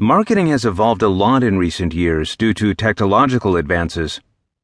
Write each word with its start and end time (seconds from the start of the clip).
Marketing 0.00 0.46
has 0.46 0.64
evolved 0.64 1.02
a 1.02 1.08
lot 1.08 1.42
in 1.42 1.58
recent 1.58 1.92
years 1.92 2.36
due 2.36 2.54
to 2.54 2.72
technological 2.72 3.56
advances. 3.56 4.20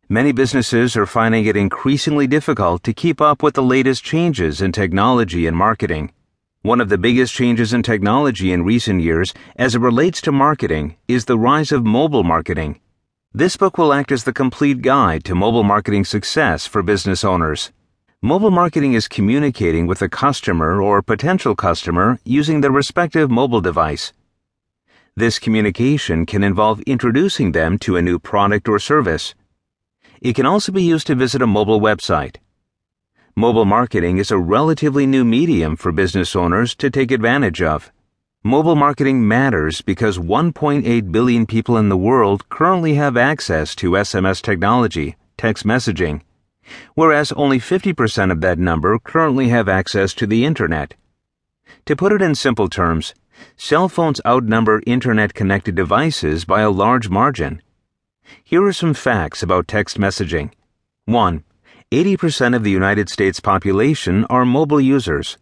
Many 0.08 0.30
businesses 0.30 0.96
are 0.96 1.07
finding 1.07 1.45
it 1.46 1.57
increasingly 1.57 2.29
difficult 2.29 2.84
to 2.84 2.92
keep 2.92 3.21
up 3.21 3.42
with 3.42 3.55
the 3.55 3.62
latest 3.62 4.05
changes 4.05 4.62
in 4.62 4.70
technology 4.70 5.49
and 5.49 5.57
marketing. 5.57 6.12
One 6.62 6.81
of 6.81 6.89
the 6.89 6.99
biggest 6.99 7.34
changes 7.34 7.73
in 7.73 7.83
technology 7.83 8.52
in 8.52 8.62
recent 8.62 9.02
years 9.02 9.34
as 9.57 9.75
it 9.75 9.80
relates 9.80 10.20
to 10.20 10.30
marketing 10.30 10.95
is 11.09 11.25
the 11.25 11.37
rise 11.37 11.73
of 11.73 11.85
mobile 11.85 12.23
marketing. 12.23 12.79
This 13.32 13.57
book 13.57 13.77
will 13.77 13.93
act 13.93 14.12
as 14.12 14.23
the 14.23 14.32
complete 14.32 14.82
guide 14.82 15.25
to 15.25 15.35
mobile 15.35 15.64
marketing 15.64 16.05
success 16.05 16.64
for 16.64 16.80
business 16.80 17.25
owners. 17.25 17.73
Mobile 18.23 18.53
marketing 18.53 18.93
is 18.93 19.09
communicating 19.09 19.89
with 19.89 20.01
a 20.01 20.09
customer 20.09 20.80
or 20.80 21.03
potential 21.03 21.57
customer 21.57 22.21
using 22.25 22.61
their 22.61 22.71
respective 22.71 23.32
mobile 23.32 23.61
device. 23.61 24.12
This 25.16 25.38
communication 25.38 26.26
can 26.26 26.42
involve 26.42 26.80
introducing 26.88 27.52
them 27.52 27.78
to 27.78 27.96
a 27.96 28.02
new 28.02 28.18
product 28.18 28.68
or 28.68 28.80
service. 28.80 29.32
It 30.20 30.34
can 30.34 30.45
also 30.45 30.72
be 30.72 30.82
used 30.82 31.06
to 31.06 31.14
visit 31.14 31.41
a 31.41 31.46
mobile 31.46 31.80
website. 31.80 32.38
Mobile 33.36 33.64
marketing 33.64 34.19
is 34.19 34.32
a 34.32 34.38
relatively 34.38 35.06
new 35.06 35.24
medium 35.24 35.77
for 35.77 35.92
business 35.92 36.34
owners 36.34 36.74
to 36.74 36.91
take 36.91 37.12
advantage 37.12 37.62
of. 37.62 37.92
Mobile 38.42 38.74
marketing 38.74 39.28
matters 39.28 39.82
because 39.82 40.19
1.8 40.19 41.12
billion 41.12 41.46
people 41.46 41.77
in 41.77 41.91
the 41.91 41.96
world 41.96 42.48
currently 42.48 42.94
have 42.94 43.16
access 43.16 43.77
to 43.77 43.92
SMS 43.92 44.42
technology, 44.42 45.14
text 45.38 45.64
messaging, 45.64 46.22
whereas 46.96 47.30
only 47.33 47.60
50% 47.60 48.33
of 48.33 48.41
that 48.41 48.58
number 48.58 48.98
currently 48.98 49.48
have 49.50 49.69
access 49.69 50.12
to 50.14 50.27
the 50.27 50.44
Internet. 50.44 50.94
To 51.86 51.94
put 51.94 52.10
it 52.10 52.20
in 52.20 52.34
simple 52.34 52.69
terms, 52.69 53.14
cell 53.56 53.88
phones 53.88 54.20
outnumber 54.27 54.83
internet 54.87 55.34
connected 55.34 55.75
devices 55.75 56.45
by 56.45 56.61
a 56.61 56.70
large 56.70 57.09
margin. 57.09 57.62
Here 58.42 58.65
are 58.65 58.73
some 58.73 58.95
facts 58.95 59.42
about 59.42 59.69
text 59.69 59.98
messaging. 59.98 60.53
1. 61.06 61.45
80% 61.91 62.56
of 62.56 62.64
the 62.64 62.70
United 62.70 63.08
States 63.08 63.41
population 63.41 64.25
are 64.27 64.45
mobile 64.45 64.81
users. 64.81 65.39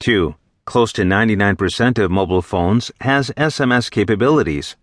2. 0.00 0.34
Close 0.64 0.92
to 0.92 1.02
99% 1.02 1.98
of 1.98 2.10
mobile 2.10 2.42
phones 2.42 2.90
has 3.00 3.30
SMS 3.30 3.90
capabilities. 3.90 4.76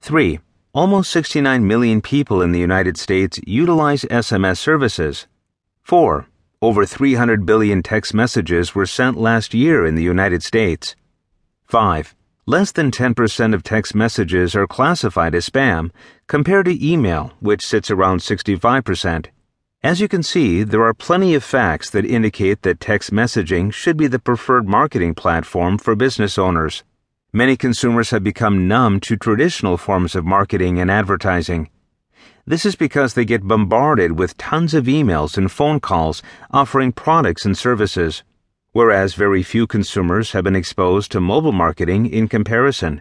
3. 0.00 0.40
Almost 0.72 1.10
69 1.10 1.66
million 1.66 2.00
people 2.00 2.42
in 2.42 2.52
the 2.52 2.58
United 2.58 2.96
States 2.96 3.40
utilize 3.46 4.02
SMS 4.04 4.58
services. 4.58 5.26
4. 5.82 6.26
Over 6.62 6.84
300 6.84 7.46
billion 7.46 7.82
text 7.82 8.14
messages 8.14 8.74
were 8.74 8.86
sent 8.86 9.16
last 9.16 9.54
year 9.54 9.86
in 9.86 9.94
the 9.94 10.02
United 10.02 10.42
States. 10.42 10.94
5. 11.70 12.16
Less 12.46 12.72
than 12.72 12.90
10% 12.90 13.54
of 13.54 13.62
text 13.62 13.94
messages 13.94 14.56
are 14.56 14.66
classified 14.66 15.36
as 15.36 15.48
spam, 15.48 15.92
compared 16.26 16.64
to 16.64 16.84
email, 16.84 17.32
which 17.38 17.64
sits 17.64 17.92
around 17.92 18.18
65%. 18.18 19.26
As 19.80 20.00
you 20.00 20.08
can 20.08 20.24
see, 20.24 20.64
there 20.64 20.82
are 20.82 20.92
plenty 20.92 21.32
of 21.32 21.44
facts 21.44 21.88
that 21.90 22.04
indicate 22.04 22.62
that 22.62 22.80
text 22.80 23.12
messaging 23.12 23.72
should 23.72 23.96
be 23.96 24.08
the 24.08 24.18
preferred 24.18 24.66
marketing 24.66 25.14
platform 25.14 25.78
for 25.78 25.94
business 25.94 26.38
owners. 26.38 26.82
Many 27.32 27.56
consumers 27.56 28.10
have 28.10 28.24
become 28.24 28.66
numb 28.66 28.98
to 29.02 29.16
traditional 29.16 29.76
forms 29.76 30.16
of 30.16 30.24
marketing 30.24 30.80
and 30.80 30.90
advertising. 30.90 31.70
This 32.44 32.66
is 32.66 32.74
because 32.74 33.14
they 33.14 33.24
get 33.24 33.46
bombarded 33.46 34.18
with 34.18 34.36
tons 34.36 34.74
of 34.74 34.86
emails 34.86 35.38
and 35.38 35.52
phone 35.52 35.78
calls 35.78 36.20
offering 36.50 36.90
products 36.90 37.44
and 37.44 37.56
services 37.56 38.24
whereas 38.72 39.14
very 39.14 39.42
few 39.42 39.66
consumers 39.66 40.32
have 40.32 40.44
been 40.44 40.56
exposed 40.56 41.10
to 41.12 41.20
mobile 41.20 41.52
marketing 41.52 42.06
in 42.06 42.28
comparison. 42.28 42.98